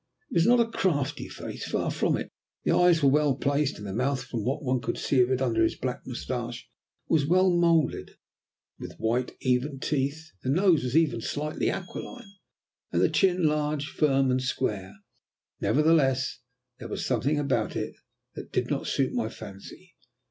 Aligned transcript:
It 0.31 0.33
was 0.33 0.47
not 0.47 0.59
a 0.59 0.65
crafty 0.71 1.29
face, 1.29 1.69
far 1.69 1.91
from 1.91 2.17
it. 2.17 2.31
The 2.63 2.71
eyes 2.75 3.03
were 3.03 3.11
well 3.11 3.35
placed; 3.35 3.75
the 3.83 3.93
mouth 3.93 4.23
from 4.23 4.43
what 4.43 4.63
one 4.63 4.81
could 4.81 4.97
see 4.97 5.21
of 5.21 5.29
it 5.29 5.43
under 5.43 5.61
his 5.61 5.75
black 5.75 6.01
moustache 6.07 6.67
was 7.07 7.27
well 7.27 7.51
moulded, 7.51 8.17
with 8.79 8.97
white, 8.99 9.37
even 9.41 9.79
teeth; 9.79 10.31
the 10.41 10.49
nose 10.49 10.83
was 10.95 11.29
slightly 11.29 11.69
aquiline; 11.69 12.31
and 12.91 12.99
the 12.99 13.09
chin 13.09 13.43
large, 13.45 13.85
firm, 13.89 14.31
and 14.31 14.41
square. 14.41 14.95
Nevertheless, 15.59 16.39
there 16.79 16.87
was 16.89 17.05
something 17.05 17.37
about 17.37 17.75
it 17.75 17.93
that 18.33 18.51
did 18.51 18.71
not 18.71 18.87
suit 18.87 19.13
my 19.13 19.29
fancy. 19.29 19.93